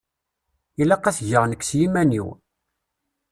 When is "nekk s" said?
1.45-1.71